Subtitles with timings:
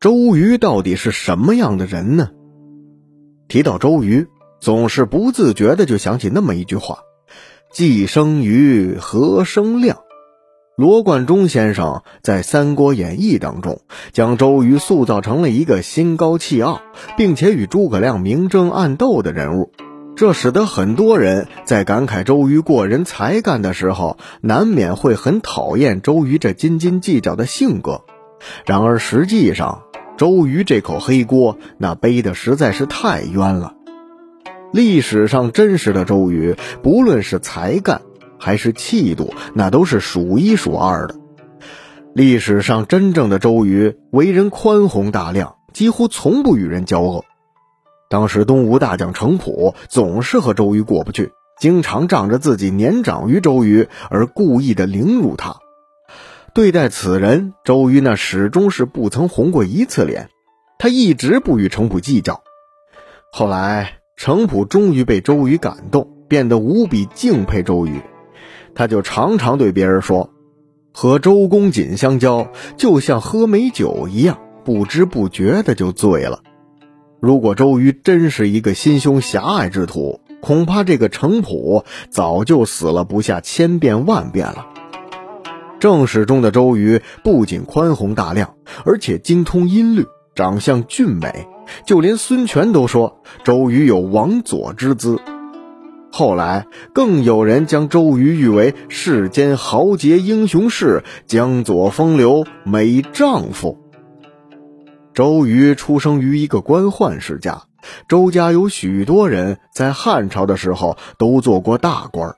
[0.00, 2.30] 周瑜到底是什么样的人呢？
[3.48, 4.28] 提到周瑜，
[4.58, 7.00] 总是不自觉的就想起那么一句话
[7.70, 9.98] ：“既生瑜，何生亮？”
[10.74, 16.80] 罗贯中先生在《三国演义》当中，将周瑜塑造成了一个心高气傲，
[17.18, 19.70] 并且与诸葛亮明争暗斗的人物，
[20.16, 28.00] 这使得很多人在感慨周瑜过人才干的时候，难免会很讨厌周瑜这斤斤计较的性格。
[28.64, 29.82] 然而实际上，
[30.20, 33.72] 周瑜这口黑锅，那背的实在是太冤了。
[34.70, 38.02] 历史上真实的周瑜，不论是才干
[38.38, 41.14] 还是气度，那都是数一数二的。
[42.14, 47.24] 历史上真正的周瑜，为人宽宏大量，几乎从不与人交恶。
[48.10, 55.56] 当时东吴大将程普总是和周瑜过不去，经常仗着自己年长于周瑜而故意的凌辱他。
[56.52, 60.30] 对待此人，周瑜那始终是不曾红过一次脸，
[60.78, 62.42] 他一直不与程普计较。
[63.32, 68.00] 后来，程普终于被周瑜感动，变得无比敬佩周瑜，
[68.74, 70.30] 他就常常对别人说
[70.92, 76.40] ：“和周公瑾相交，就像喝美酒一样，不知不觉的就醉了。”
[77.20, 84.66] 如果周瑜真是一个心胸狭隘之徒，恐怕这个程普早就死了不下千遍万遍了。
[85.80, 91.48] 正史中的周瑜不仅宽宏大量，而且精通音律，长相俊美，
[91.86, 95.18] 就连孙权都说周瑜有王佐之姿。
[96.12, 103.78] 后来更有人将周瑜誉为世间豪杰英雄士，江左风流美丈夫。
[105.14, 107.62] 周瑜出生于一个官宦世家，
[108.06, 112.34] 周家有许多人在汉朝的时候都做过大官。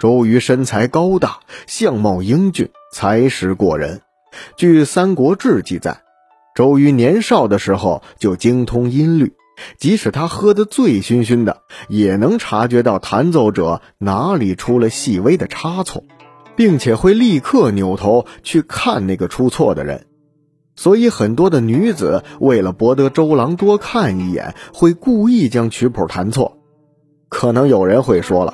[0.00, 4.00] 周瑜身材高大，相貌英俊，才识过人。
[4.56, 6.00] 据《三国志》记载，
[6.54, 9.34] 周瑜年少的时候就精通音律，
[9.78, 11.58] 即使他喝得醉醺醺的，
[11.90, 16.04] 也能察觉到弹奏者哪里出了细微的差错，
[16.56, 20.06] 并且会立刻扭头去看那个出错的人。
[20.76, 26.56] 所以，很多的女子为了博得周郎多看一眼，会故意将曲谱弹错。
[27.30, 28.52] 可能有人会说了，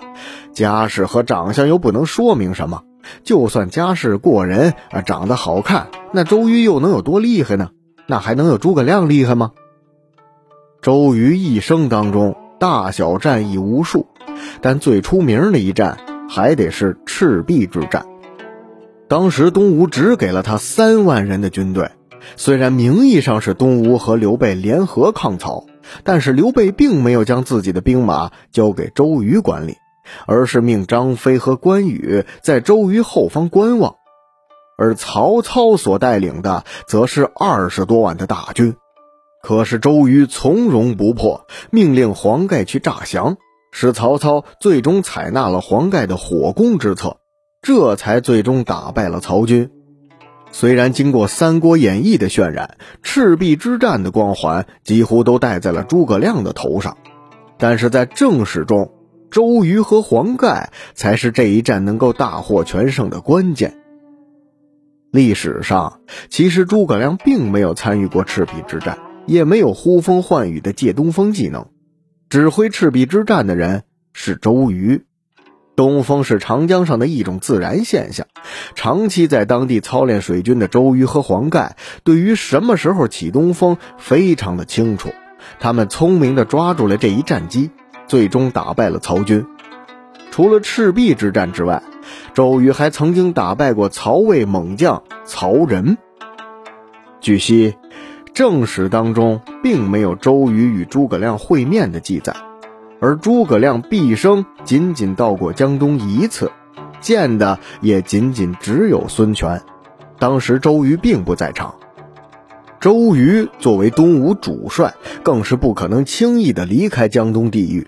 [0.52, 2.82] 家世和长相又不能说明什么。
[3.24, 7.70] 就算家世过人啊，长得好看，那周瑜又能有多厉害呢？
[8.06, 9.52] 那还能有诸葛亮厉害吗？
[10.82, 14.06] 周瑜一生当中大小战役无数，
[14.60, 15.98] 但最出名的一战
[16.28, 18.06] 还得是赤壁之战。
[19.08, 21.90] 当时东吴只给了他三万人的军队，
[22.36, 25.64] 虽然名义上是东吴和刘备联合抗曹。
[26.04, 29.76] 但是刘备并没有将自己的兵马交给周瑜管理，
[30.26, 33.96] 而是命张飞和关羽在周瑜后方观望，
[34.78, 38.76] 而曹操所带领的则是二十多万的大军。
[39.42, 43.36] 可是周瑜从容不迫，命令黄盖去诈降，
[43.70, 47.18] 使曹操最终采纳了黄盖的火攻之策，
[47.62, 49.70] 这才最终打败了曹军。
[50.58, 56.96] 虽然经过《三国演义》的渲染，赤壁之战的光环几乎都戴在了诸葛亮的头上，
[57.58, 58.90] 但是在正史中，
[59.30, 63.76] 周瑜和黄盖才是这一战能够大获全胜的关键。
[65.10, 66.00] 历史上，
[66.30, 71.66] 其实诸葛亮并没有参与过赤壁之战，也没有呼风唤雨的借东风技能，
[72.30, 73.82] 指挥赤壁之战的人
[74.14, 75.04] 是周瑜。
[75.76, 78.26] 东风是长江上的一种自然现象，
[78.74, 85.10] 长期在当地操练水军的周瑜和黄盖，对于什么时候起东风非常的清楚。
[85.60, 87.70] 他们聪明地抓住了这一战机，
[88.08, 89.46] 最终打败了曹军。
[90.30, 91.82] 除了赤壁之战之外，
[92.32, 95.98] 周瑜还曾经打败过曹魏猛将曹仁。
[97.20, 97.74] 据悉，
[98.32, 102.34] 正史当中并没有周瑜与诸葛亮会面的记载。
[103.00, 106.50] 而诸葛亮毕生仅仅到过江东一次，
[107.00, 109.60] 见的也仅仅只有孙权。
[110.18, 111.74] 当时周瑜并不在场，
[112.80, 117.86] 周瑜作为东吴主帅，更是不可能轻易的离开江东地域。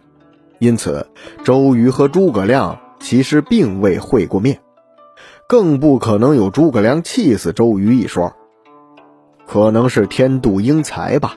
[0.58, 1.06] 因此，
[1.42, 4.60] 周瑜和诸葛亮其实并未会过面，
[5.48, 8.34] 更不可能有诸葛亮气死周瑜一说。
[9.46, 11.34] 可能是天妒英才吧。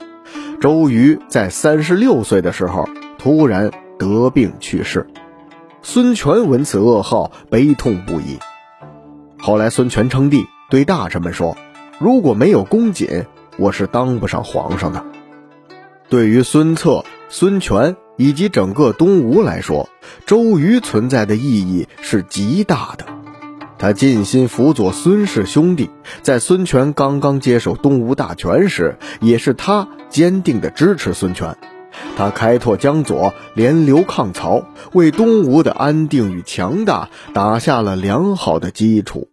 [0.59, 2.85] 周瑜在三十六岁的时候。
[3.21, 3.69] 突然
[3.99, 5.05] 得病去世，
[5.83, 8.39] 孙权闻此噩耗，悲痛不已。
[9.37, 11.55] 后来，孙权称帝，对大臣们说
[12.01, 13.27] ：“如果没有公瑾，
[13.59, 15.05] 我是当不上皇上的。”
[16.09, 19.87] 对于孙策、孙权以及整个东吴来说，
[20.25, 23.05] 周瑜存在的意义是极大的。
[23.77, 25.91] 他尽心辅佐孙氏兄弟，
[26.23, 31.55] 在孙权刚刚接手东吴大权时，也是他坚定地支持孙权。
[32.15, 39.30] 他开拓江左，联刘抗曹，为东吴的安定与强大打下了良好的基础。